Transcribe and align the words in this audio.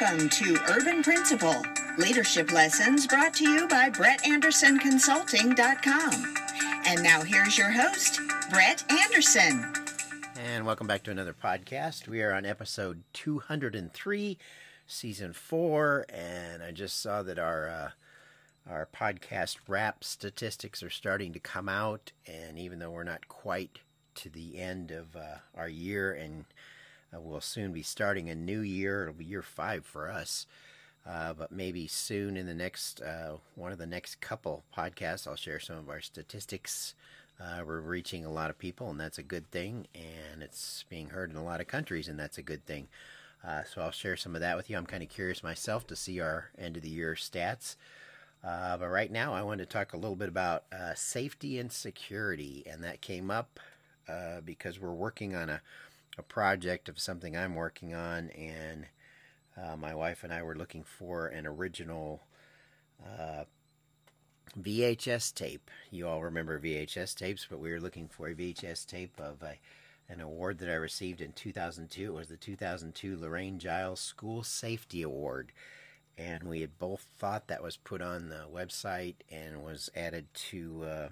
Welcome 0.00 0.28
to 0.30 0.56
Urban 0.68 1.02
Principle 1.02 1.62
leadership 1.98 2.52
lessons 2.52 3.06
brought 3.06 3.34
to 3.34 3.46
you 3.46 3.68
by 3.68 3.90
BrettAndersonConsulting.com. 3.90 6.34
And 6.86 7.02
now 7.02 7.22
here's 7.22 7.58
your 7.58 7.70
host, 7.70 8.18
Brett 8.48 8.90
Anderson. 8.90 9.70
And 10.36 10.64
welcome 10.64 10.86
back 10.86 11.02
to 11.02 11.10
another 11.10 11.34
podcast. 11.34 12.08
We 12.08 12.22
are 12.22 12.32
on 12.32 12.46
episode 12.46 13.02
203, 13.12 14.38
season 14.86 15.34
four, 15.34 16.06
and 16.08 16.62
I 16.62 16.70
just 16.70 17.02
saw 17.02 17.22
that 17.22 17.38
our 17.38 17.68
uh, 17.68 17.90
our 18.70 18.88
podcast 18.94 19.58
wrap 19.68 20.02
statistics 20.02 20.82
are 20.82 20.88
starting 20.88 21.34
to 21.34 21.40
come 21.40 21.68
out. 21.68 22.12
And 22.26 22.58
even 22.58 22.78
though 22.78 22.92
we're 22.92 23.04
not 23.04 23.28
quite 23.28 23.80
to 24.14 24.30
the 24.30 24.58
end 24.58 24.92
of 24.92 25.14
uh, 25.14 25.40
our 25.54 25.68
year 25.68 26.10
and 26.12 26.46
uh, 27.14 27.20
we'll 27.20 27.40
soon 27.40 27.72
be 27.72 27.82
starting 27.82 28.28
a 28.28 28.34
new 28.34 28.60
year. 28.60 29.02
It'll 29.02 29.14
be 29.14 29.24
year 29.24 29.42
five 29.42 29.84
for 29.84 30.10
us. 30.10 30.46
Uh, 31.06 31.32
but 31.32 31.50
maybe 31.50 31.86
soon 31.86 32.36
in 32.36 32.46
the 32.46 32.54
next 32.54 33.00
uh, 33.00 33.36
one 33.54 33.72
of 33.72 33.78
the 33.78 33.86
next 33.86 34.20
couple 34.20 34.64
podcasts, 34.76 35.26
I'll 35.26 35.36
share 35.36 35.58
some 35.58 35.78
of 35.78 35.88
our 35.88 36.00
statistics. 36.00 36.94
Uh, 37.40 37.62
we're 37.66 37.80
reaching 37.80 38.24
a 38.24 38.30
lot 38.30 38.50
of 38.50 38.58
people, 38.58 38.90
and 38.90 39.00
that's 39.00 39.16
a 39.18 39.22
good 39.22 39.50
thing. 39.50 39.86
And 39.94 40.42
it's 40.42 40.84
being 40.90 41.08
heard 41.08 41.30
in 41.30 41.36
a 41.36 41.44
lot 41.44 41.60
of 41.60 41.66
countries, 41.66 42.06
and 42.06 42.18
that's 42.18 42.36
a 42.36 42.42
good 42.42 42.66
thing. 42.66 42.88
Uh, 43.46 43.62
so 43.64 43.80
I'll 43.80 43.90
share 43.90 44.16
some 44.16 44.34
of 44.34 44.42
that 44.42 44.56
with 44.56 44.68
you. 44.68 44.76
I'm 44.76 44.84
kind 44.84 45.02
of 45.02 45.08
curious 45.08 45.42
myself 45.42 45.86
to 45.86 45.96
see 45.96 46.20
our 46.20 46.50
end 46.58 46.76
of 46.76 46.82
the 46.82 46.90
year 46.90 47.14
stats. 47.14 47.76
Uh, 48.44 48.76
but 48.76 48.88
right 48.88 49.10
now, 49.10 49.32
I 49.32 49.42
want 49.42 49.60
to 49.60 49.66
talk 49.66 49.94
a 49.94 49.96
little 49.96 50.16
bit 50.16 50.28
about 50.28 50.64
safety 50.94 51.58
and 51.58 51.72
security, 51.72 52.62
and 52.70 52.84
that 52.84 53.00
came 53.00 53.30
up 53.30 53.58
because 54.44 54.78
we're 54.78 54.92
working 54.92 55.34
on 55.34 55.48
a 55.48 55.62
a 56.20 56.22
project 56.22 56.90
of 56.90 57.00
something 57.00 57.34
I'm 57.34 57.54
working 57.54 57.94
on, 57.94 58.28
and 58.30 58.86
uh, 59.56 59.76
my 59.76 59.94
wife 59.94 60.22
and 60.22 60.32
I 60.32 60.42
were 60.42 60.54
looking 60.54 60.84
for 60.84 61.26
an 61.26 61.46
original 61.46 62.20
uh, 63.02 63.44
VHS 64.60 65.34
tape. 65.34 65.70
You 65.90 66.06
all 66.06 66.22
remember 66.22 66.60
VHS 66.60 67.14
tapes, 67.16 67.46
but 67.48 67.58
we 67.58 67.70
were 67.70 67.80
looking 67.80 68.06
for 68.06 68.28
a 68.28 68.34
VHS 68.34 68.86
tape 68.86 69.18
of 69.18 69.42
a, 69.42 69.54
an 70.12 70.20
award 70.20 70.58
that 70.58 70.68
I 70.68 70.74
received 70.74 71.22
in 71.22 71.32
2002. 71.32 72.02
It 72.02 72.12
was 72.12 72.28
the 72.28 72.36
2002 72.36 73.16
Lorraine 73.16 73.58
Giles 73.58 74.00
School 74.00 74.42
Safety 74.42 75.00
Award. 75.00 75.52
And 76.18 76.44
we 76.44 76.60
had 76.60 76.78
both 76.78 77.06
thought 77.18 77.48
that 77.48 77.62
was 77.62 77.78
put 77.78 78.02
on 78.02 78.28
the 78.28 78.44
website 78.52 79.14
and 79.30 79.62
was 79.62 79.88
added 79.96 80.26
to 80.50 80.84
uh, 80.84 81.08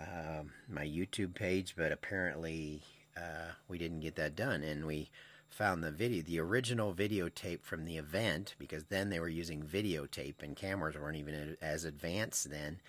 uh, 0.00 0.42
my 0.68 0.86
YouTube 0.86 1.34
page, 1.34 1.74
but 1.76 1.90
apparently 1.90 2.82
uh, 3.16 3.52
we 3.68 3.78
didn't 3.78 4.00
get 4.00 4.16
that 4.16 4.36
done, 4.36 4.62
and 4.62 4.86
we 4.86 5.10
found 5.48 5.82
the 5.82 5.90
video, 5.90 6.22
the 6.22 6.40
original 6.40 6.92
videotape 6.92 7.62
from 7.62 7.84
the 7.84 7.96
event, 7.96 8.54
because 8.58 8.84
then 8.84 9.08
they 9.08 9.20
were 9.20 9.28
using 9.28 9.62
videotape 9.62 10.42
and 10.42 10.56
cameras 10.56 10.96
weren't 10.96 11.16
even 11.16 11.56
as 11.62 11.84
advanced 11.84 12.50
then, 12.50 12.80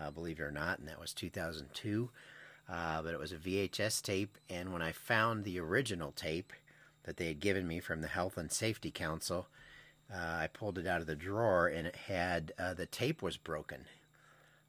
uh, 0.00 0.10
believe 0.10 0.38
it 0.38 0.42
or 0.42 0.50
not, 0.50 0.78
and 0.78 0.88
that 0.88 1.00
was 1.00 1.12
2002. 1.12 2.10
Uh, 2.66 3.02
but 3.02 3.12
it 3.12 3.20
was 3.20 3.32
a 3.32 3.36
VHS 3.36 4.00
tape, 4.00 4.38
and 4.48 4.72
when 4.72 4.80
I 4.80 4.92
found 4.92 5.44
the 5.44 5.60
original 5.60 6.12
tape 6.12 6.52
that 7.02 7.18
they 7.18 7.28
had 7.28 7.40
given 7.40 7.68
me 7.68 7.78
from 7.78 8.00
the 8.00 8.08
Health 8.08 8.38
and 8.38 8.50
Safety 8.50 8.90
Council, 8.90 9.48
uh, 10.12 10.16
I 10.16 10.46
pulled 10.46 10.78
it 10.78 10.86
out 10.86 11.02
of 11.02 11.06
the 11.06 11.14
drawer, 11.14 11.66
and 11.66 11.86
it 11.86 11.96
had 11.96 12.52
uh, 12.58 12.72
the 12.72 12.86
tape 12.86 13.20
was 13.20 13.36
broken. 13.36 13.84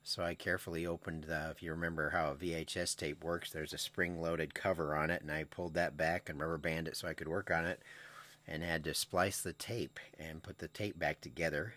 So 0.08 0.22
I 0.22 0.36
carefully 0.36 0.86
opened 0.86 1.24
the, 1.24 1.50
if 1.50 1.64
you 1.64 1.72
remember 1.72 2.12
how 2.12 2.30
a 2.30 2.36
VHS 2.36 2.96
tape 2.96 3.24
works, 3.24 3.50
there's 3.50 3.74
a 3.74 3.80
spring 3.80 4.22
loaded 4.22 4.54
cover 4.54 4.96
on 4.96 5.10
it, 5.10 5.24
and 5.24 5.32
I 5.32 5.46
pulled 5.46 5.74
that 5.74 5.98
back 5.98 6.30
and 6.30 6.40
rubber 6.40 6.60
banded 6.60 6.94
it 6.94 6.96
so 6.96 7.08
I 7.08 7.16
could 7.16 7.28
work 7.28 7.50
on 7.50 7.66
it, 7.66 7.82
and 8.48 8.62
had 8.62 8.84
to 8.84 8.94
splice 8.94 9.42
the 9.42 9.52
tape 9.52 10.00
and 10.20 10.44
put 10.44 10.60
the 10.60 10.68
tape 10.68 11.00
back 11.00 11.22
together 11.22 11.74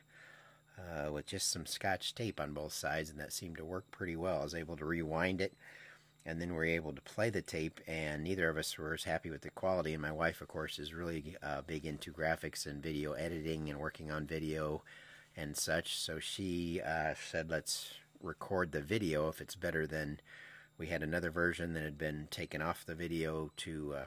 uh, 0.78 1.10
with 1.10 1.24
just 1.24 1.50
some 1.50 1.64
scotch 1.64 2.14
tape 2.14 2.38
on 2.38 2.52
both 2.52 2.74
sides, 2.74 3.08
and 3.08 3.18
that 3.18 3.32
seemed 3.32 3.56
to 3.56 3.64
work 3.64 3.90
pretty 3.90 4.14
well. 4.14 4.40
I 4.40 4.44
was 4.44 4.54
able 4.54 4.76
to 4.76 4.84
rewind 4.84 5.40
it, 5.40 5.54
and 6.26 6.38
then 6.38 6.50
we 6.50 6.56
were 6.56 6.64
able 6.66 6.92
to 6.92 7.00
play 7.00 7.30
the 7.30 7.40
tape, 7.40 7.80
and 7.86 8.22
neither 8.22 8.50
of 8.50 8.58
us 8.58 8.76
were 8.76 8.92
as 8.92 9.04
happy 9.04 9.30
with 9.30 9.40
the 9.40 9.50
quality. 9.50 9.94
And 9.94 10.02
my 10.02 10.12
wife, 10.12 10.42
of 10.42 10.48
course, 10.48 10.78
is 10.78 10.92
really 10.92 11.36
uh, 11.42 11.62
big 11.62 11.86
into 11.86 12.12
graphics 12.12 12.66
and 12.66 12.82
video 12.82 13.14
editing 13.14 13.70
and 13.70 13.80
working 13.80 14.10
on 14.10 14.26
video 14.26 14.82
and 15.38 15.56
such, 15.56 15.96
so 15.96 16.18
she 16.18 16.80
uh, 16.84 17.14
said, 17.30 17.48
let's 17.48 17.94
record 18.22 18.72
the 18.72 18.80
video 18.80 19.28
if 19.28 19.40
it's 19.40 19.54
better 19.54 19.86
than 19.86 20.20
we 20.76 20.86
had 20.86 21.02
another 21.02 21.30
version 21.30 21.74
that 21.74 21.82
had 21.82 21.98
been 21.98 22.28
taken 22.30 22.62
off 22.62 22.86
the 22.86 22.94
video 22.94 23.50
to 23.56 23.94
uh, 23.96 24.04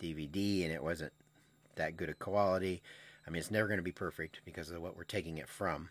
DVD 0.00 0.64
and 0.64 0.72
it 0.72 0.82
wasn't 0.82 1.12
that 1.76 1.96
good 1.96 2.08
a 2.08 2.14
quality. 2.14 2.82
I 3.26 3.30
mean, 3.30 3.40
it's 3.40 3.50
never 3.50 3.66
going 3.66 3.78
to 3.78 3.82
be 3.82 3.92
perfect 3.92 4.40
because 4.44 4.70
of 4.70 4.80
what 4.80 4.96
we're 4.96 5.04
taking 5.04 5.38
it 5.38 5.48
from. 5.48 5.88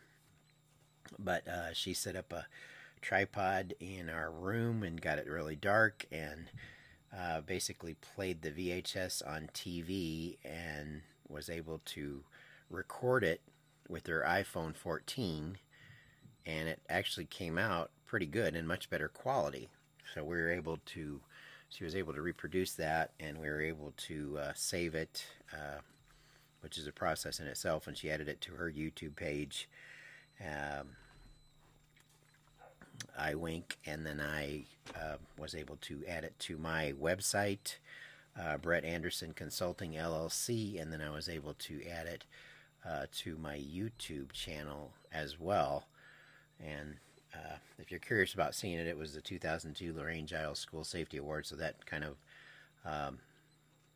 But 1.19 1.47
uh, 1.47 1.73
she 1.73 1.93
set 1.93 2.15
up 2.15 2.31
a 2.31 2.47
tripod 3.01 3.73
in 3.79 4.09
our 4.09 4.31
room 4.31 4.83
and 4.83 5.01
got 5.01 5.19
it 5.19 5.27
really 5.27 5.55
dark 5.55 6.05
and 6.11 6.49
uh, 7.15 7.41
basically 7.41 7.95
played 7.95 8.41
the 8.41 8.51
VHS 8.51 9.27
on 9.27 9.49
TV 9.53 10.37
and 10.43 11.01
was 11.27 11.49
able 11.49 11.81
to 11.85 12.23
record 12.69 13.23
it 13.23 13.41
with 13.89 14.07
her 14.07 14.23
iPhone 14.27 14.75
14 14.75 15.57
and 16.45 16.67
it 16.67 16.81
actually 16.89 17.25
came 17.25 17.57
out 17.57 17.91
pretty 18.05 18.25
good 18.25 18.55
and 18.55 18.67
much 18.67 18.89
better 18.89 19.07
quality. 19.07 19.69
So 20.13 20.23
we 20.23 20.35
were 20.35 20.51
able 20.51 20.77
to, 20.87 21.19
she 21.69 21.83
was 21.83 21.95
able 21.95 22.13
to 22.13 22.21
reproduce 22.21 22.73
that, 22.73 23.11
and 23.19 23.39
we 23.39 23.49
were 23.49 23.61
able 23.61 23.93
to 23.97 24.37
uh, 24.39 24.51
save 24.55 24.95
it, 24.95 25.25
uh, 25.51 25.79
which 26.61 26.77
is 26.77 26.87
a 26.87 26.91
process 26.91 27.39
in 27.39 27.47
itself. 27.47 27.87
And 27.87 27.97
she 27.97 28.11
added 28.11 28.27
it 28.27 28.41
to 28.41 28.53
her 28.53 28.71
YouTube 28.71 29.15
page. 29.15 29.67
Um, 30.41 30.89
I 33.17 33.35
wink, 33.35 33.77
and 33.85 34.05
then 34.05 34.21
I 34.21 34.65
uh, 34.95 35.17
was 35.37 35.55
able 35.55 35.77
to 35.81 36.03
add 36.07 36.23
it 36.23 36.37
to 36.39 36.57
my 36.57 36.93
website, 37.01 37.77
uh, 38.39 38.57
Brett 38.57 38.85
Anderson 38.85 39.33
Consulting 39.33 39.93
LLC, 39.93 40.81
and 40.81 40.91
then 40.91 41.01
I 41.01 41.09
was 41.09 41.29
able 41.29 41.53
to 41.55 41.81
add 41.87 42.07
it 42.07 42.25
uh, 42.87 43.05
to 43.19 43.37
my 43.37 43.57
YouTube 43.57 44.31
channel 44.31 44.91
as 45.11 45.39
well. 45.39 45.85
And 46.63 46.95
uh, 47.33 47.57
if 47.79 47.91
you're 47.91 47.99
curious 47.99 48.33
about 48.33 48.55
seeing 48.55 48.77
it, 48.77 48.87
it 48.87 48.97
was 48.97 49.13
the 49.13 49.21
2002 49.21 49.93
Lorraine 49.93 50.27
Giles 50.27 50.59
School 50.59 50.83
Safety 50.83 51.17
Award. 51.17 51.45
So 51.45 51.55
that 51.55 51.85
kind 51.85 52.03
of 52.03 52.15
um, 52.85 53.19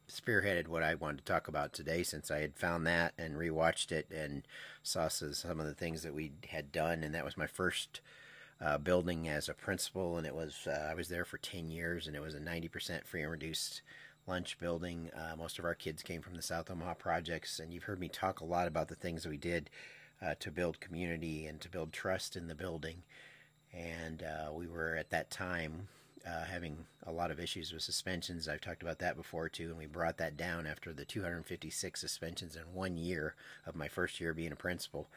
spearheaded 0.09 0.67
what 0.67 0.83
I 0.83 0.95
wanted 0.95 1.19
to 1.19 1.31
talk 1.31 1.47
about 1.47 1.73
today 1.73 2.03
since 2.03 2.31
I 2.31 2.39
had 2.39 2.55
found 2.55 2.87
that 2.87 3.13
and 3.17 3.35
rewatched 3.35 3.91
it 3.91 4.07
and 4.11 4.43
saw 4.83 5.07
some 5.07 5.59
of 5.59 5.65
the 5.65 5.73
things 5.73 6.03
that 6.03 6.13
we 6.13 6.31
had 6.49 6.71
done. 6.71 7.03
And 7.03 7.13
that 7.13 7.25
was 7.25 7.37
my 7.37 7.47
first 7.47 8.01
uh, 8.59 8.77
building 8.77 9.27
as 9.27 9.49
a 9.49 9.53
principal. 9.53 10.17
And 10.17 10.25
it 10.25 10.35
was, 10.35 10.67
uh, 10.67 10.87
I 10.89 10.95
was 10.95 11.09
there 11.09 11.25
for 11.25 11.37
10 11.37 11.69
years 11.69 12.07
and 12.07 12.15
it 12.15 12.21
was 12.21 12.35
a 12.35 12.39
90% 12.39 13.05
free 13.05 13.21
and 13.21 13.31
reduced 13.31 13.81
lunch 14.25 14.57
building. 14.59 15.09
Uh, 15.15 15.35
most 15.35 15.59
of 15.59 15.65
our 15.65 15.75
kids 15.75 16.03
came 16.03 16.21
from 16.21 16.35
the 16.35 16.41
South 16.41 16.69
Omaha 16.71 16.95
projects. 16.95 17.59
And 17.59 17.73
you've 17.73 17.83
heard 17.83 17.99
me 17.99 18.09
talk 18.09 18.39
a 18.39 18.45
lot 18.45 18.67
about 18.67 18.87
the 18.87 18.95
things 18.95 19.23
that 19.23 19.29
we 19.29 19.37
did 19.37 19.69
uh, 20.21 20.35
to 20.39 20.51
build 20.51 20.79
community 20.79 21.45
and 21.45 21.61
to 21.61 21.69
build 21.69 21.93
trust 21.93 22.35
in 22.35 22.47
the 22.47 22.55
building. 22.55 23.03
And 23.73 24.23
uh, 24.23 24.51
we 24.51 24.67
were 24.67 24.95
at 24.95 25.09
that 25.11 25.29
time 25.29 25.87
uh, 26.25 26.43
having 26.45 26.85
a 27.05 27.11
lot 27.11 27.31
of 27.31 27.39
issues 27.39 27.71
with 27.71 27.83
suspensions. 27.83 28.47
I've 28.47 28.61
talked 28.61 28.81
about 28.81 28.99
that 28.99 29.15
before 29.15 29.49
too, 29.49 29.69
and 29.69 29.77
we 29.77 29.85
brought 29.85 30.17
that 30.17 30.35
down 30.35 30.65
after 30.65 30.93
the 30.93 31.05
256 31.05 31.99
suspensions 31.99 32.55
in 32.55 32.63
one 32.73 32.97
year 32.97 33.35
of 33.65 33.75
my 33.75 33.87
first 33.87 34.19
year 34.19 34.33
being 34.33 34.51
a 34.51 34.57
principal. 34.57 35.07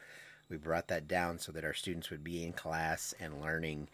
We 0.49 0.57
brought 0.57 0.87
that 0.89 1.07
down 1.07 1.39
so 1.39 1.51
that 1.53 1.65
our 1.65 1.73
students 1.73 2.09
would 2.09 2.23
be 2.23 2.43
in 2.45 2.53
class 2.53 3.13
and 3.19 3.41
learning 3.41 3.89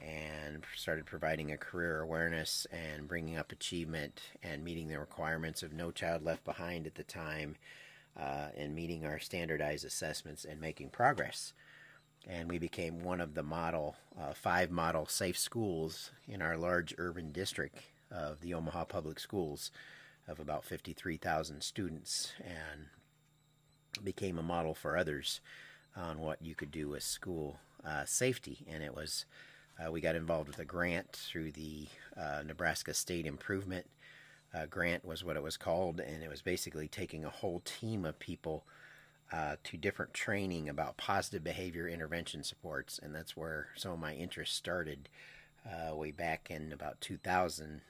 and 0.00 0.64
started 0.76 1.06
providing 1.06 1.52
a 1.52 1.56
career 1.58 2.00
awareness 2.00 2.66
and 2.70 3.08
bringing 3.08 3.36
up 3.36 3.52
achievement 3.52 4.22
and 4.42 4.64
meeting 4.64 4.88
the 4.88 4.98
requirements 4.98 5.62
of 5.62 5.72
No 5.72 5.90
Child 5.90 6.22
Left 6.22 6.44
Behind 6.44 6.86
at 6.86 6.94
the 6.94 7.02
time 7.02 7.56
uh, 8.18 8.48
and 8.56 8.74
meeting 8.74 9.04
our 9.04 9.18
standardized 9.18 9.84
assessments 9.84 10.44
and 10.44 10.60
making 10.60 10.90
progress. 10.90 11.52
And 12.26 12.50
we 12.50 12.58
became 12.58 13.02
one 13.02 13.20
of 13.20 13.34
the 13.34 13.42
model, 13.42 13.96
uh, 14.20 14.34
five 14.34 14.70
model 14.70 15.06
safe 15.06 15.38
schools 15.38 16.10
in 16.26 16.42
our 16.42 16.56
large 16.56 16.94
urban 16.98 17.32
district 17.32 17.78
of 18.10 18.40
the 18.40 18.54
Omaha 18.54 18.84
Public 18.84 19.20
Schools 19.20 19.70
of 20.26 20.40
about 20.40 20.64
53,000 20.64 21.62
students 21.62 22.32
and 22.44 22.86
became 24.04 24.38
a 24.38 24.42
model 24.42 24.74
for 24.74 24.96
others 24.96 25.40
on 25.96 26.20
what 26.20 26.42
you 26.42 26.54
could 26.54 26.70
do 26.70 26.88
with 26.88 27.02
school 27.02 27.58
uh, 27.84 28.04
safety. 28.04 28.66
And 28.70 28.82
it 28.82 28.94
was, 28.94 29.24
uh, 29.78 29.90
we 29.90 30.00
got 30.00 30.14
involved 30.14 30.48
with 30.48 30.58
a 30.58 30.64
grant 30.64 31.12
through 31.12 31.52
the 31.52 31.86
uh, 32.16 32.42
Nebraska 32.46 32.94
State 32.94 33.26
Improvement 33.26 33.86
uh, 34.54 34.66
grant 34.66 35.04
was 35.04 35.24
what 35.24 35.36
it 35.36 35.42
was 35.42 35.56
called, 35.56 36.00
and 36.00 36.22
it 36.22 36.30
was 36.30 36.42
basically 36.42 36.88
taking 36.88 37.24
a 37.24 37.30
whole 37.30 37.60
team 37.64 38.04
of 38.04 38.18
people 38.18 38.64
uh, 39.32 39.56
to 39.62 39.76
different 39.76 40.14
training 40.14 40.68
about 40.68 40.96
positive 40.96 41.44
behavior 41.44 41.86
intervention 41.86 42.42
supports, 42.42 42.98
and 42.98 43.14
that's 43.14 43.36
where 43.36 43.68
some 43.76 43.92
of 43.92 43.98
my 43.98 44.14
interest 44.14 44.54
started 44.54 45.08
uh, 45.66 45.94
way 45.94 46.10
back 46.10 46.50
in 46.50 46.72
about 46.72 47.00
2000, 47.00 47.82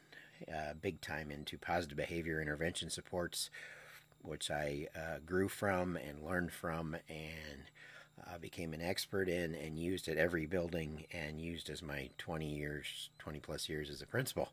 uh, 0.52 0.74
big 0.80 1.00
time 1.00 1.30
into 1.30 1.56
positive 1.58 1.96
behavior 1.96 2.40
intervention 2.40 2.90
supports. 2.90 3.50
which 4.22 4.50
I 4.50 4.88
uh, 4.96 5.18
grew 5.24 5.48
from 5.48 5.96
and 5.96 6.24
learned 6.24 6.52
from 6.52 6.96
and 7.08 7.62
uh, 8.26 8.38
became 8.38 8.74
an 8.74 8.82
expert 8.82 9.28
in 9.28 9.54
and 9.54 9.78
used 9.78 10.08
at 10.08 10.16
every 10.16 10.44
building 10.46 11.04
and 11.12 11.40
used 11.40 11.70
as 11.70 11.82
my 11.82 12.10
20 12.18 12.46
years, 12.46 13.10
20 13.18 13.38
plus 13.40 13.68
years 13.68 13.88
as 13.90 14.02
a 14.02 14.06
principal. 14.06 14.50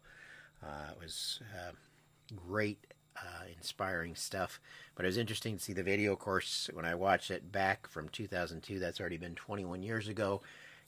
Uh, 0.63 0.91
it 0.91 1.01
was 1.01 1.39
uh, 1.55 1.71
great, 2.48 2.88
uh, 3.18 3.45
inspiring 3.56 4.16
stuff. 4.16 4.60
But 4.95 5.06
it 5.06 5.07
was 5.07 5.18
interesting 5.18 5.57
to 5.57 5.63
see 5.63 5.74
the 5.74 5.83
video. 5.83 6.16
Course, 6.16 6.69
when 6.74 6.86
I 6.86 6.95
watched 6.95 7.31
it 7.31 7.51
back 7.51 7.88
from 7.88 8.10
2002, 8.10 8.80
that's 8.80 9.00
already 9.00 9.18
been 9.18 9.36
21 9.36 9.83
years 9.83 10.07
ago. 10.07 10.42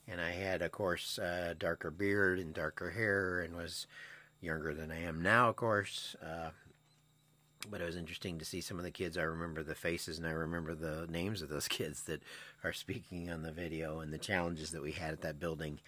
And 0.08 0.22
I 0.22 0.32
had, 0.32 0.62
of 0.62 0.72
course, 0.72 1.20
uh, 1.20 1.54
darker 1.58 1.92
beard 1.92 2.40
and 2.40 2.54
darker 2.54 2.92
hair 2.92 3.42
and 3.42 3.56
was 3.56 3.88
younger 4.40 4.74
than 4.74 4.92
I 4.92 5.02
am 5.02 5.22
now, 5.22 5.50
of 5.50 5.58
course. 5.58 6.16
Uh, 6.22 6.52
but 7.70 7.82
it 7.82 7.86
was 7.86 7.98
interesting 7.98 8.38
to 8.40 8.46
see 8.46 8.62
some 8.62 8.78
of 8.78 8.84
the 8.84 8.92
kids. 8.92 9.18
I 9.18 9.24
remember 9.24 9.64
the 9.64 9.76
faces 9.76 10.18
and 10.18 10.28
I 10.28 10.32
remember 10.32 10.76
the 10.76 11.08
names 11.10 11.42
of 11.42 11.50
those 11.50 11.68
kids 11.68 12.04
that 12.04 12.22
are 12.64 12.74
speaking 12.74 13.30
on 13.30 13.42
the 13.42 13.52
video 13.52 14.00
and 14.00 14.14
the 14.14 14.18
challenges 14.18 14.72
that 14.72 14.82
we 14.82 14.94
had 14.94 15.12
at 15.12 15.22
that 15.22 15.40
building. 15.40 15.80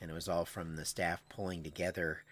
And 0.00 0.10
it 0.10 0.14
was 0.14 0.28
all 0.28 0.44
from 0.44 0.76
the 0.76 0.84
staff 0.84 1.22
pulling 1.28 1.62
together. 1.62 2.22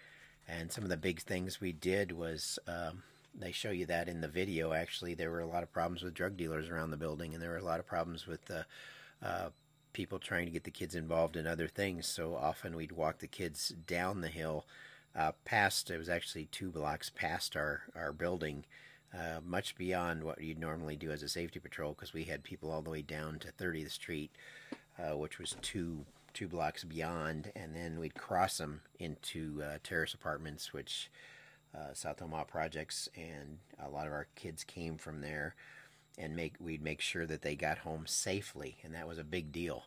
And 0.47 0.71
some 0.71 0.83
of 0.83 0.89
the 0.89 0.97
big 0.97 1.21
things 1.21 1.61
we 1.61 1.71
did 1.71 2.11
was 2.11 2.59
um, 2.67 3.03
they 3.33 3.51
show 3.51 3.71
you 3.71 3.85
that 3.87 4.09
in 4.09 4.21
the 4.21 4.27
video. 4.27 4.73
Actually, 4.73 5.13
there 5.13 5.31
were 5.31 5.39
a 5.39 5.47
lot 5.47 5.63
of 5.63 5.71
problems 5.71 6.03
with 6.03 6.13
drug 6.13 6.37
dealers 6.37 6.69
around 6.69 6.91
the 6.91 6.97
building, 6.97 7.33
and 7.33 7.41
there 7.41 7.51
were 7.51 7.57
a 7.57 7.63
lot 7.63 7.79
of 7.79 7.87
problems 7.87 8.27
with 8.27 8.51
uh, 8.51 8.63
uh, 9.25 9.49
people 9.93 10.19
trying 10.19 10.45
to 10.45 10.51
get 10.51 10.63
the 10.63 10.71
kids 10.71 10.95
involved 10.95 11.37
in 11.37 11.47
other 11.47 11.67
things. 11.67 12.07
So 12.07 12.35
often 12.35 12.75
we'd 12.75 12.91
walk 12.91 13.19
the 13.19 13.27
kids 13.27 13.69
down 13.87 14.21
the 14.21 14.27
hill 14.27 14.65
uh, 15.15 15.31
past, 15.45 15.91
it 15.91 15.97
was 15.97 16.09
actually 16.09 16.45
two 16.45 16.71
blocks 16.71 17.09
past 17.09 17.55
our, 17.55 17.83
our 17.95 18.11
building, 18.11 18.65
uh, 19.13 19.39
much 19.45 19.75
beyond 19.75 20.23
what 20.23 20.41
you'd 20.41 20.59
normally 20.59 20.95
do 20.95 21.11
as 21.11 21.21
a 21.21 21.29
safety 21.29 21.59
patrol 21.59 21.93
because 21.93 22.13
we 22.13 22.23
had 22.23 22.43
people 22.43 22.71
all 22.71 22.81
the 22.81 22.89
way 22.89 23.03
down 23.03 23.37
to 23.39 23.51
30th 23.51 23.91
Street, 23.91 24.31
uh, 24.97 25.15
which 25.15 25.37
was 25.37 25.55
two 25.61 26.05
two 26.33 26.47
blocks 26.47 26.83
beyond, 26.83 27.51
and 27.55 27.75
then 27.75 27.99
we'd 27.99 28.15
cross 28.15 28.57
them 28.57 28.81
into 28.99 29.61
uh, 29.63 29.77
terrace 29.83 30.13
apartments, 30.13 30.73
which 30.73 31.09
uh, 31.75 31.93
South 31.93 32.21
Omaha 32.21 32.43
projects, 32.45 33.09
and 33.15 33.59
a 33.83 33.89
lot 33.89 34.07
of 34.07 34.13
our 34.13 34.27
kids 34.35 34.63
came 34.63 34.97
from 34.97 35.21
there, 35.21 35.55
and 36.17 36.35
make 36.35 36.55
we'd 36.59 36.83
make 36.83 37.01
sure 37.01 37.25
that 37.25 37.41
they 37.41 37.55
got 37.55 37.79
home 37.79 38.05
safely, 38.05 38.77
and 38.83 38.93
that 38.93 39.07
was 39.07 39.17
a 39.17 39.23
big 39.23 39.51
deal. 39.51 39.85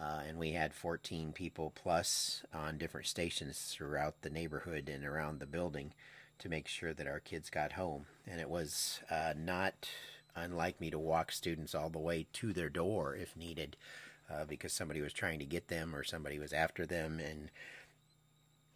Uh, 0.00 0.22
and 0.26 0.38
we 0.38 0.52
had 0.52 0.74
14 0.74 1.32
people 1.32 1.72
plus 1.74 2.42
on 2.52 2.78
different 2.78 3.06
stations 3.06 3.72
throughout 3.72 4.22
the 4.22 4.30
neighborhood 4.30 4.88
and 4.88 5.04
around 5.04 5.38
the 5.38 5.46
building 5.46 5.92
to 6.38 6.48
make 6.48 6.66
sure 6.66 6.92
that 6.92 7.06
our 7.06 7.20
kids 7.20 7.48
got 7.48 7.72
home. 7.72 8.06
And 8.26 8.40
it 8.40 8.50
was 8.50 8.98
uh, 9.08 9.34
not 9.36 9.88
unlike 10.34 10.80
me 10.80 10.90
to 10.90 10.98
walk 10.98 11.30
students 11.30 11.76
all 11.76 11.90
the 11.90 11.98
way 11.98 12.26
to 12.32 12.52
their 12.52 12.68
door 12.68 13.14
if 13.14 13.36
needed 13.36 13.76
uh, 14.30 14.44
because 14.44 14.72
somebody 14.72 15.00
was 15.00 15.12
trying 15.12 15.38
to 15.38 15.44
get 15.44 15.68
them 15.68 15.94
or 15.94 16.04
somebody 16.04 16.38
was 16.38 16.52
after 16.52 16.86
them. 16.86 17.20
And 17.20 17.50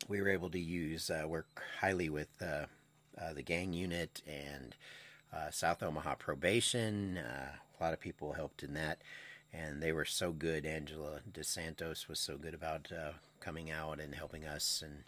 we 0.09 0.21
were 0.21 0.29
able 0.29 0.50
to 0.50 0.61
use, 0.61 1.11
uh, 1.11 1.27
work 1.27 1.62
highly 1.81 2.09
with 2.09 2.29
uh, 2.41 2.67
uh, 3.21 3.33
the 3.35 3.43
gang 3.43 3.73
unit 3.73 4.23
and 4.27 4.75
South 5.50 5.83
Omaha 5.83 6.15
probation. 6.17 7.19
a 7.19 7.83
lot 7.83 7.93
of 7.93 8.00
people 8.00 8.33
helped 8.33 8.62
in 8.62 8.75
that 8.75 8.99
and 9.53 9.83
they 9.83 9.93
were 9.93 10.05
so 10.05 10.33
good. 10.33 10.67
Angela 10.67 11.21
DeSantos 11.31 12.09
was 12.09 12.19
so 12.19 12.37
good 12.37 12.55
about 12.55 12.91
uh, 12.93 13.12
coming 13.41 13.71
out 13.71 14.00
and 14.00 14.15
helping 14.15 14.45
us 14.45 14.83
and 14.85 15.05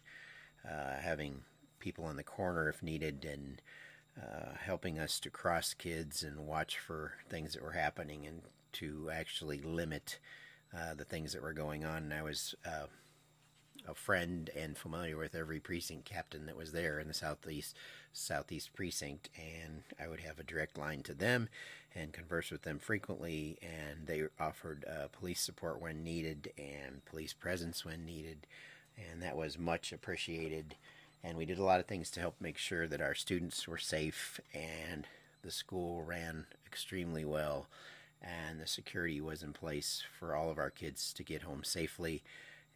uh, 0.70 1.00
having 1.00 1.42
people 1.78 2.08
in 2.10 2.16
the 2.16 2.22
corner 2.22 2.68
if 2.68 2.82
needed 2.82 3.24
and 3.24 3.62
uh, 4.20 4.54
helping 4.58 4.98
us 4.98 5.20
to 5.20 5.30
cross 5.30 5.74
kids 5.74 6.22
and 6.22 6.46
watch 6.46 6.78
for 6.78 7.12
things 7.28 7.54
that 7.54 7.62
were 7.62 7.72
happening 7.72 8.26
and 8.26 8.42
to 8.74 9.10
actually 9.12 9.60
limit 9.60 10.18
uh, 10.76 10.94
the 10.94 11.04
things 11.04 11.32
that 11.32 11.42
were 11.42 11.52
going 11.52 11.84
on. 11.84 12.04
And 12.04 12.14
I 12.14 12.22
was 12.22 12.54
uh, 12.64 12.86
a 13.88 13.94
friend 13.94 14.50
and 14.56 14.76
familiar 14.76 15.16
with 15.16 15.34
every 15.34 15.60
precinct 15.60 16.04
captain 16.04 16.46
that 16.46 16.56
was 16.56 16.72
there 16.72 16.98
in 16.98 17.08
the 17.08 17.14
southeast 17.14 17.76
southeast 18.12 18.72
precinct, 18.74 19.30
and 19.36 19.82
I 20.02 20.08
would 20.08 20.20
have 20.20 20.38
a 20.38 20.44
direct 20.44 20.76
line 20.76 21.02
to 21.04 21.14
them 21.14 21.48
and 21.94 22.12
converse 22.12 22.50
with 22.50 22.62
them 22.62 22.78
frequently. 22.78 23.58
And 23.62 24.06
they 24.06 24.24
offered 24.38 24.84
uh, 24.84 25.08
police 25.08 25.40
support 25.40 25.80
when 25.80 26.02
needed 26.02 26.52
and 26.58 27.04
police 27.04 27.32
presence 27.32 27.84
when 27.84 28.04
needed, 28.04 28.46
and 28.96 29.22
that 29.22 29.36
was 29.36 29.58
much 29.58 29.92
appreciated. 29.92 30.76
And 31.22 31.36
we 31.36 31.44
did 31.44 31.58
a 31.58 31.64
lot 31.64 31.80
of 31.80 31.86
things 31.86 32.10
to 32.12 32.20
help 32.20 32.36
make 32.40 32.58
sure 32.58 32.86
that 32.86 33.02
our 33.02 33.14
students 33.14 33.68
were 33.68 33.78
safe 33.78 34.40
and 34.54 35.06
the 35.42 35.50
school 35.50 36.02
ran 36.02 36.46
extremely 36.66 37.24
well 37.24 37.66
and 38.22 38.60
the 38.60 38.66
security 38.66 39.20
was 39.20 39.42
in 39.42 39.52
place 39.52 40.02
for 40.18 40.34
all 40.34 40.50
of 40.50 40.58
our 40.58 40.70
kids 40.70 41.12
to 41.14 41.22
get 41.22 41.42
home 41.42 41.64
safely 41.64 42.22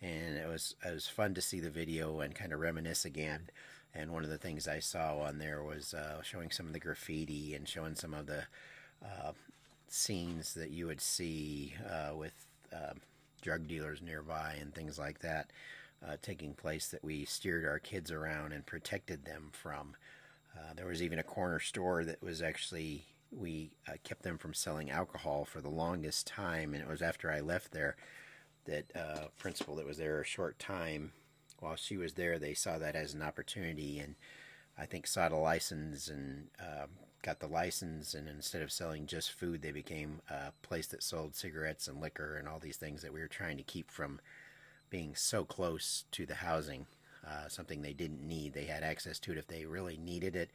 and 0.04 0.36
it 0.36 0.46
was 0.46 0.74
it 0.84 0.92
was 0.92 1.08
fun 1.08 1.34
to 1.34 1.40
see 1.40 1.60
the 1.60 1.70
video 1.70 2.20
and 2.20 2.34
kind 2.34 2.52
of 2.52 2.60
reminisce 2.60 3.04
again. 3.04 3.48
And 3.94 4.12
one 4.12 4.24
of 4.24 4.30
the 4.30 4.38
things 4.38 4.66
I 4.66 4.80
saw 4.80 5.20
on 5.20 5.38
there 5.38 5.62
was 5.62 5.94
uh, 5.94 6.20
showing 6.22 6.50
some 6.50 6.66
of 6.66 6.72
the 6.72 6.80
graffiti 6.80 7.54
and 7.54 7.68
showing 7.68 7.94
some 7.94 8.12
of 8.12 8.26
the 8.26 8.42
uh, 9.04 9.32
scenes 9.88 10.54
that 10.54 10.70
you 10.70 10.86
would 10.86 11.00
see 11.00 11.74
uh, 11.88 12.14
with 12.14 12.34
um, 12.72 13.00
drug 13.40 13.68
dealers 13.68 14.02
nearby 14.02 14.56
and 14.60 14.74
things 14.74 14.98
like 14.98 15.20
that 15.20 15.50
uh, 16.06 16.16
taking 16.22 16.54
place 16.54 16.88
that 16.88 17.04
we 17.04 17.24
steered 17.24 17.64
our 17.64 17.78
kids 17.78 18.10
around 18.10 18.52
and 18.52 18.66
protected 18.66 19.24
them 19.24 19.50
from. 19.52 19.94
Uh, 20.56 20.74
there 20.74 20.86
was 20.86 21.02
even 21.02 21.18
a 21.18 21.24
corner 21.24 21.60
store 21.60 22.04
that 22.04 22.22
was 22.22 22.42
actually 22.42 23.04
we 23.36 23.72
uh, 23.88 23.92
kept 24.02 24.22
them 24.22 24.38
from 24.38 24.54
selling 24.54 24.90
alcohol 24.90 25.44
for 25.44 25.60
the 25.60 25.68
longest 25.68 26.26
time, 26.26 26.74
and 26.74 26.82
it 26.82 26.88
was 26.88 27.02
after 27.02 27.30
I 27.30 27.40
left 27.40 27.72
there 27.72 27.96
that 28.66 28.84
uh, 28.94 29.26
principal 29.38 29.76
that 29.76 29.86
was 29.86 29.98
there 29.98 30.20
a 30.20 30.24
short 30.24 30.58
time 30.58 31.12
while 31.64 31.76
she 31.76 31.96
was 31.96 32.14
there, 32.14 32.38
they 32.38 32.54
saw 32.54 32.78
that 32.78 32.94
as 32.94 33.14
an 33.14 33.22
opportunity 33.22 33.98
and 33.98 34.14
I 34.76 34.86
think 34.86 35.06
sought 35.06 35.32
a 35.32 35.36
license 35.36 36.08
and 36.08 36.48
uh, 36.60 36.86
got 37.22 37.40
the 37.40 37.46
license. 37.46 38.14
And 38.14 38.28
instead 38.28 38.62
of 38.62 38.72
selling 38.72 39.06
just 39.06 39.32
food, 39.32 39.62
they 39.62 39.70
became 39.72 40.20
a 40.28 40.52
place 40.62 40.86
that 40.88 41.02
sold 41.02 41.34
cigarettes 41.34 41.88
and 41.88 42.00
liquor 42.00 42.36
and 42.36 42.46
all 42.46 42.58
these 42.58 42.76
things 42.76 43.02
that 43.02 43.12
we 43.12 43.20
were 43.20 43.28
trying 43.28 43.56
to 43.56 43.62
keep 43.62 43.90
from 43.90 44.20
being 44.90 45.14
so 45.14 45.44
close 45.44 46.04
to 46.12 46.26
the 46.26 46.34
housing. 46.34 46.86
Uh, 47.26 47.48
something 47.48 47.80
they 47.80 47.94
didn't 47.94 48.20
need. 48.20 48.52
They 48.52 48.66
had 48.66 48.82
access 48.82 49.18
to 49.20 49.32
it 49.32 49.38
if 49.38 49.46
they 49.46 49.64
really 49.64 49.96
needed 49.96 50.36
it, 50.36 50.50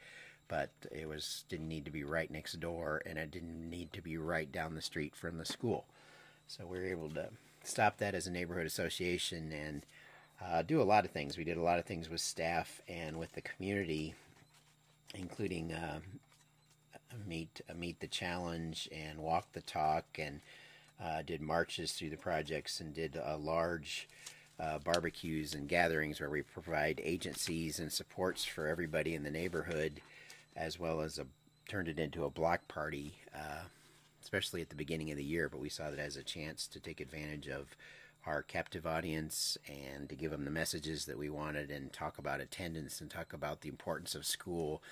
but 0.50 0.72
it 0.91 1.08
was 1.08 1.46
didn't 1.48 1.70
need 1.70 1.86
to 1.86 1.91
be 1.91 2.03
right 2.03 2.29
next 2.29 2.60
door, 2.60 3.01
and 3.06 3.18
it 3.18 3.32
didn't 3.32 3.70
need 3.70 3.94
to 3.94 4.01
be 4.01 4.18
right 4.18 4.51
down 4.51 4.75
the 4.75 4.82
street 4.82 5.15
from 5.15 5.38
the 5.38 5.46
school. 5.46 5.86
So 6.48 6.65
we 6.65 6.79
were 6.79 6.86
able 6.86 7.10
to 7.12 7.29
stop 7.63 8.00
that 8.00 8.15
as 8.15 8.27
a 8.27 8.32
neighborhood 8.32 8.65
association 8.65 9.53
and 9.53 9.86
uh, 10.44 10.63
do 10.63 10.82
a 10.82 10.84
lot 10.84 11.06
of 11.06 11.12
things. 11.12 11.38
We 11.38 11.44
did 11.44 11.58
a 11.58 11.62
lot 11.62 11.79
of 11.79 11.86
things 11.86 12.10
with 12.10 12.22
staff 12.22 12.82
and 12.88 13.18
with 13.18 13.34
the 13.34 13.41
community, 13.41 14.15
including 15.13 15.72
uh, 15.72 16.00
meet 17.27 17.62
meet 17.77 18.00
the 18.00 18.08
challenge 18.08 18.89
and 18.91 19.20
walk 19.20 19.53
the 19.53 19.62
talk, 19.62 20.06
and 20.18 20.41
uh, 21.01 21.22
did 21.22 21.41
marches 21.41 21.91
through 21.91 22.10
the 22.10 22.18
projects 22.18 22.79
and 22.82 22.94
did 22.94 23.18
large. 23.39 24.08
Uh, 24.62 24.77
barbecues 24.77 25.53
and 25.53 25.70
gatherings 25.70 26.20
where 26.20 26.29
we 26.29 26.41
provide 26.41 27.00
agencies 27.01 27.79
and 27.79 27.94
supports 27.94 28.44
for 28.44 28.68
everybody 28.68 29.15
in 29.15 29.24
the 29.24 29.32
neighborhood, 29.32 30.01
as 30.60 30.78
well 30.78 31.01
as 31.01 31.18
a, 31.18 31.25
turned 31.68 31.88
it 31.88 31.98
into 31.98 32.25
a 32.25 32.30
block 32.30 32.68
party 32.68 33.16
uh, 33.34 33.63
especially 34.22 34.62
at 34.62 34.70
the 34.70 34.75
beginning 34.75 35.12
of 35.12 35.18
the 35.18 35.24
year, 35.24 35.50
but 35.50 35.60
we 35.60 35.70
saw 35.70 35.89
that 35.89 36.00
as 36.00 36.18
a 36.18 36.24
chance 36.24 36.68
to 36.68 36.80
take 36.80 37.00
advantage 37.00 37.48
of 37.48 37.75
our 38.25 38.44
captive 38.44 38.86
audience 38.86 39.58
and 39.68 40.10
to 40.10 40.16
give 40.16 40.32
them 40.32 40.46
the 40.46 40.51
messages 40.51 41.06
that 41.06 41.18
we 41.18 41.30
wanted 41.30 41.72
and 41.72 41.94
talk 41.94 42.18
about 42.18 42.42
attendance 42.42 43.00
and 43.00 43.10
talk 43.10 43.34
about 43.34 43.62
the 43.62 43.70
importance 43.70 44.13
of 44.13 44.25
school 44.25 44.84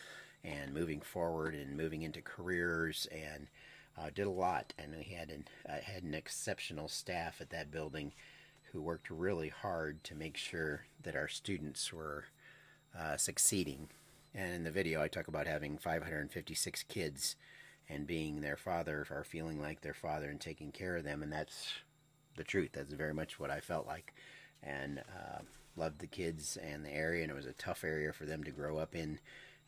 and 0.44 0.74
moving 0.74 1.02
forward 1.02 1.54
and 1.54 1.76
moving 1.76 2.04
into 2.04 2.22
careers 2.22 3.08
and 3.12 3.48
uh, 3.98 4.10
did 4.16 4.28
a 4.28 4.32
lot. 4.32 4.74
And 4.78 4.96
we 4.96 5.14
had 5.14 5.30
an, 5.30 5.46
uh, 5.68 5.82
had 5.84 6.04
an 6.04 6.14
exceptional 6.14 6.88
staff 6.88 7.42
at 7.42 7.50
that 7.50 7.70
building 7.70 8.14
who 8.72 8.82
worked 8.82 9.10
really 9.10 9.50
hard 9.50 10.04
to 10.06 10.16
make 10.16 10.38
sure 10.38 10.86
that 11.04 11.16
our 11.16 11.28
students 11.28 11.92
were 11.92 12.26
uh, 12.98 13.18
succeeding. 13.18 13.90
And 14.38 14.54
in 14.54 14.64
the 14.64 14.72
video, 14.72 15.02
I 15.02 15.08
talk 15.08 15.28
about 15.28 15.48
having 15.48 15.80
556 15.80 16.84
kids 16.84 17.36
and 17.90 18.06
being 18.06 18.42
their 18.42 18.56
father 18.56 19.08
or 19.10 19.24
feeling 19.24 19.60
like 19.60 19.82
their 19.82 19.96
father 19.96 20.30
and 20.30 20.40
taking 20.40 20.72
care 20.72 20.96
of 20.96 21.04
them. 21.04 21.24
And 21.24 21.34
that's 21.34 21.74
the 22.36 22.44
truth. 22.44 22.70
That's 22.74 22.94
very 22.94 23.16
much 23.16 23.40
what 23.40 23.50
I 23.50 23.60
felt 23.60 23.88
like. 23.88 24.14
And 24.62 25.00
uh, 25.00 25.42
loved 25.76 25.98
the 25.98 26.08
kids 26.08 26.56
and 26.56 26.86
the 26.86 26.94
area, 26.94 27.24
and 27.24 27.32
it 27.32 27.36
was 27.36 27.48
a 27.48 27.54
tough 27.54 27.84
area 27.84 28.14
for 28.14 28.26
them 28.26 28.44
to 28.44 28.52
grow 28.52 28.78
up 28.78 28.94
in. 28.94 29.18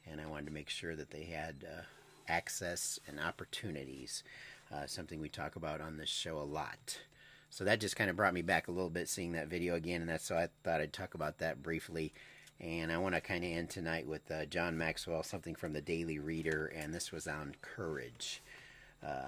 And 0.05 0.21
I 0.21 0.27
wanted 0.27 0.45
to 0.45 0.53
make 0.53 0.69
sure 0.69 0.95
that 0.95 1.09
they 1.09 1.23
had 1.23 1.65
uh, 1.67 1.81
access 2.27 2.99
and 3.07 3.19
opportunities, 3.19 4.23
uh, 4.71 4.85
something 4.85 5.19
we 5.19 5.29
talk 5.29 5.55
about 5.55 5.81
on 5.81 5.97
this 5.97 6.09
show 6.09 6.37
a 6.37 6.43
lot. 6.43 6.99
So 7.49 7.63
that 7.63 7.79
just 7.79 7.95
kind 7.95 8.11
of 8.11 8.15
brought 8.15 8.35
me 8.35 8.43
back 8.43 8.67
a 8.67 8.71
little 8.71 8.91
bit 8.91 9.09
seeing 9.09 9.31
that 9.31 9.47
video 9.47 9.73
again, 9.73 10.01
and 10.01 10.09
that's 10.11 10.25
so 10.25 10.37
I 10.37 10.49
thought 10.63 10.81
I'd 10.81 10.93
talk 10.93 11.15
about 11.15 11.39
that 11.39 11.63
briefly. 11.63 12.13
And 12.59 12.91
I 12.91 12.97
want 12.97 13.15
to 13.15 13.21
kind 13.21 13.43
of 13.43 13.51
end 13.51 13.69
tonight 13.69 14.05
with 14.05 14.29
uh, 14.29 14.45
John 14.45 14.77
Maxwell, 14.77 15.23
something 15.23 15.55
from 15.55 15.71
the 15.71 15.81
Daily 15.81 16.19
Reader, 16.19 16.65
and 16.75 16.93
this 16.93 17.11
was 17.11 17.25
on 17.25 17.55
courage. 17.61 18.41
Uh, 19.05 19.27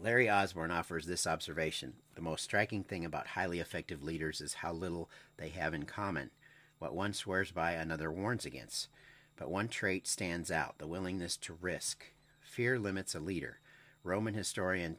Larry 0.00 0.30
Osborne 0.30 0.70
offers 0.70 1.06
this 1.06 1.26
observation 1.26 1.94
The 2.14 2.22
most 2.22 2.44
striking 2.44 2.84
thing 2.84 3.04
about 3.04 3.28
highly 3.28 3.58
effective 3.58 4.02
leaders 4.02 4.40
is 4.40 4.54
how 4.54 4.72
little 4.72 5.10
they 5.36 5.48
have 5.50 5.74
in 5.74 5.84
common. 5.84 6.30
What 6.78 6.94
one 6.94 7.12
swears 7.12 7.50
by, 7.50 7.72
another 7.72 8.10
warns 8.10 8.44
against. 8.44 8.88
But 9.36 9.50
one 9.50 9.68
trait 9.68 10.06
stands 10.06 10.50
out 10.50 10.78
the 10.78 10.86
willingness 10.86 11.36
to 11.38 11.58
risk. 11.60 12.12
Fear 12.40 12.78
limits 12.78 13.14
a 13.14 13.20
leader. 13.20 13.58
Roman 14.04 14.34
historian 14.34 14.96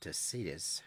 Tacitus 0.00 0.82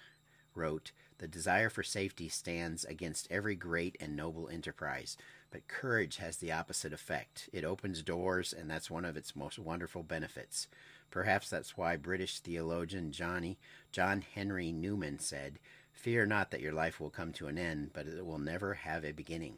wrote, 0.54 0.92
The 1.20 1.28
desire 1.28 1.70
for 1.70 1.84
safety 1.84 2.28
stands 2.28 2.84
against 2.86 3.28
every 3.32 3.56
great 3.56 3.98
and 4.00 4.16
noble 4.16 4.50
enterprise. 4.50 5.16
But 5.50 5.68
courage 5.68 6.18
has 6.18 6.38
the 6.38 6.52
opposite 6.52 6.94
effect. 6.94 7.50
It 7.54 7.64
opens 7.64 8.02
doors, 8.02 8.54
and 8.54 8.70
that's 8.70 8.92
one 8.92 9.06
of 9.06 9.16
its 9.16 9.36
most 9.36 9.58
wonderful 9.58 10.04
benefits. 10.04 10.68
Perhaps 11.10 11.50
that's 11.50 11.78
why 11.78 11.96
British 11.96 12.40
theologian 12.40 13.12
Johnny, 13.12 13.58
John 13.92 14.22
Henry 14.36 14.72
Newman 14.72 15.20
said, 15.20 15.60
Fear 15.94 16.26
not 16.26 16.52
that 16.52 16.62
your 16.62 16.74
life 16.74 17.00
will 17.00 17.10
come 17.10 17.32
to 17.34 17.48
an 17.48 17.58
end, 17.58 17.92
but 17.94 18.08
it 18.08 18.26
will 18.26 18.40
never 18.40 18.76
have 18.76 19.06
a 19.06 19.14
beginning. 19.14 19.58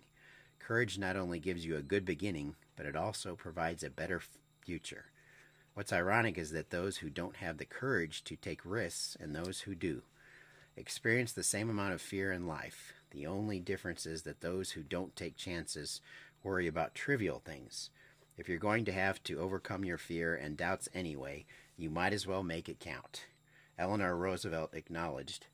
Courage 0.60 0.98
not 0.98 1.16
only 1.16 1.40
gives 1.40 1.66
you 1.66 1.76
a 1.76 1.82
good 1.82 2.06
beginning, 2.06 2.56
but 2.76 2.86
it 2.86 2.96
also 2.96 3.36
provides 3.36 3.84
a 3.84 3.90
better 3.90 4.22
future. 4.64 5.06
What's 5.74 5.92
ironic 5.92 6.38
is 6.38 6.52
that 6.52 6.70
those 6.70 6.98
who 6.98 7.10
don't 7.10 7.38
have 7.38 7.58
the 7.58 7.66
courage 7.66 8.24
to 8.26 8.36
take 8.36 8.62
risks 8.64 9.18
and 9.20 9.34
those 9.34 9.62
who 9.62 9.76
do 9.76 10.04
experience 10.76 11.34
the 11.34 11.44
same 11.44 11.70
amount 11.70 11.94
of 11.94 12.02
fear 12.02 12.32
in 12.32 12.48
life. 12.48 12.94
The 13.12 13.26
only 13.26 13.60
difference 13.60 14.06
is 14.06 14.22
that 14.24 14.42
those 14.42 14.72
who 14.72 14.84
don't 14.84 15.16
take 15.16 15.36
chances 15.36 16.02
worry 16.44 16.68
about 16.68 16.94
trivial 16.94 17.40
things. 17.40 17.90
If 18.38 18.48
you're 18.48 18.60
going 18.60 18.86
to 18.86 18.92
have 18.92 19.22
to 19.24 19.40
overcome 19.40 19.84
your 19.84 19.98
fear 19.98 20.36
and 20.36 20.56
doubts 20.56 20.88
anyway, 20.94 21.46
you 21.76 21.90
might 21.90 22.14
as 22.14 22.28
well 22.28 22.44
make 22.44 22.70
it 22.70 22.80
count. 22.80 23.26
Eleanor 23.78 24.16
Roosevelt 24.16 24.74
acknowledged, 24.74 25.48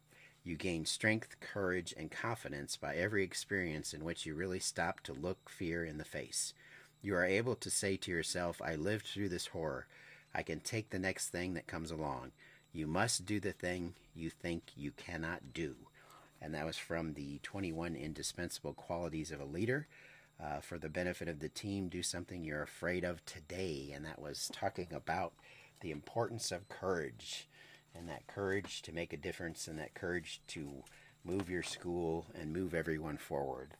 You 0.43 0.55
gain 0.55 0.85
strength, 0.85 1.39
courage, 1.39 1.93
and 1.97 2.11
confidence 2.11 2.75
by 2.75 2.95
every 2.95 3.23
experience 3.23 3.93
in 3.93 4.03
which 4.03 4.25
you 4.25 4.35
really 4.35 4.59
stop 4.59 4.99
to 5.01 5.13
look 5.13 5.49
fear 5.49 5.85
in 5.85 5.97
the 5.97 6.03
face. 6.03 6.53
You 7.01 7.15
are 7.15 7.25
able 7.25 7.55
to 7.55 7.69
say 7.69 7.95
to 7.97 8.11
yourself, 8.11 8.61
I 8.61 8.75
lived 8.75 9.07
through 9.07 9.29
this 9.29 9.47
horror. 9.47 9.87
I 10.33 10.43
can 10.43 10.59
take 10.59 10.89
the 10.89 10.99
next 10.99 11.29
thing 11.29 11.53
that 11.53 11.67
comes 11.67 11.89
along. 11.89 12.33
You 12.73 12.85
must 12.85 13.25
do 13.25 13.39
the 13.39 13.53
thing 13.53 13.93
you 14.13 14.29
think 14.29 14.63
you 14.75 14.91
cannot 14.91 15.53
do 15.53 15.75
and 16.45 16.53
that 16.53 16.65
was 16.65 16.77
from 16.77 17.15
the 17.15 17.39
21 17.41 17.95
indispensable 17.95 18.73
qualities 18.73 19.31
of 19.31 19.41
a 19.41 19.45
leader. 19.45 19.87
Uh, 20.41 20.59
for 20.59 20.77
the 20.77 20.89
benefit 20.89 21.27
of 21.27 21.39
the 21.39 21.49
team, 21.49 21.87
do 21.87 22.03
something 22.03 22.43
you're 22.43 22.61
afraid 22.61 23.03
of 23.03 23.25
today, 23.25 23.91
and 23.95 24.05
that 24.05 24.21
was 24.21 24.51
talking 24.53 24.89
about 24.93 25.33
the 25.81 25.89
importance 25.89 26.51
of 26.51 26.69
courage 26.69 27.47
and 27.95 28.07
that 28.07 28.27
courage 28.27 28.83
to 28.83 28.91
make 28.91 29.11
a 29.11 29.17
difference 29.17 29.67
and 29.67 29.79
that 29.79 29.95
courage 29.95 30.39
to 30.45 30.83
move 31.23 31.49
your 31.49 31.63
school 31.63 32.27
and 32.39 32.53
move 32.53 32.75
everyone 32.75 33.17
forward. 33.17 33.71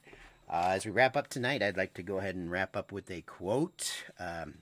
Uh, 0.50 0.70
as 0.70 0.84
we 0.84 0.90
wrap 0.90 1.16
up 1.16 1.28
tonight, 1.28 1.62
I'd 1.62 1.76
like 1.76 1.94
to 1.94 2.02
go 2.02 2.18
ahead 2.18 2.34
and 2.34 2.50
wrap 2.50 2.74
up 2.74 2.90
with 2.90 3.08
a 3.12 3.20
quote. 3.20 4.06
Um, 4.18 4.54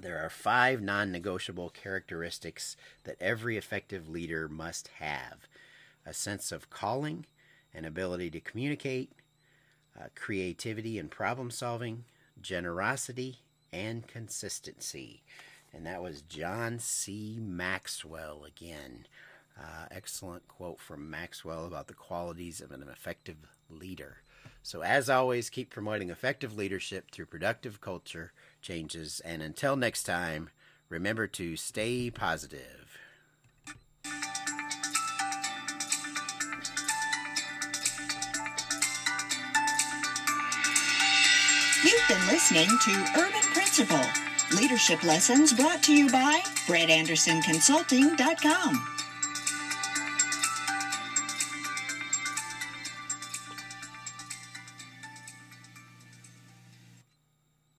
there 0.00 0.18
are 0.24 0.30
five 0.30 0.80
non 0.82 1.12
negotiable 1.12 1.70
characteristics 1.70 2.76
that 3.04 3.20
every 3.20 3.56
effective 3.56 4.08
leader 4.08 4.48
must 4.48 4.88
have 4.98 5.46
a 6.10 6.14
sense 6.14 6.50
of 6.50 6.70
calling, 6.70 7.24
an 7.72 7.84
ability 7.84 8.28
to 8.30 8.40
communicate, 8.40 9.12
uh, 9.98 10.06
creativity 10.16 10.98
and 10.98 11.08
problem 11.08 11.52
solving, 11.52 12.04
generosity, 12.42 13.38
and 13.72 14.08
consistency. 14.08 15.22
And 15.72 15.86
that 15.86 16.02
was 16.02 16.22
John 16.22 16.80
C. 16.80 17.38
Maxwell 17.40 18.44
again. 18.44 19.06
Uh, 19.56 19.86
excellent 19.92 20.48
quote 20.48 20.80
from 20.80 21.08
Maxwell 21.08 21.64
about 21.64 21.86
the 21.86 21.94
qualities 21.94 22.60
of 22.60 22.72
an 22.72 22.82
effective 22.90 23.36
leader. 23.68 24.16
So, 24.64 24.82
as 24.82 25.08
always, 25.08 25.48
keep 25.48 25.70
promoting 25.70 26.10
effective 26.10 26.56
leadership 26.56 27.12
through 27.12 27.26
productive 27.26 27.80
culture 27.80 28.32
changes. 28.60 29.20
And 29.20 29.42
until 29.42 29.76
next 29.76 30.04
time, 30.04 30.50
remember 30.88 31.28
to 31.28 31.56
stay 31.56 32.10
positive. 32.10 32.79
You've 41.82 42.08
been 42.08 42.26
listening 42.26 42.68
to 42.68 43.06
Urban 43.16 43.40
Principle, 43.54 44.04
Leadership 44.54 45.02
Lessons 45.02 45.54
brought 45.54 45.82
to 45.84 45.94
you 45.94 46.10
by 46.10 46.42
BrettAndersonConsulting.com. 46.66 48.99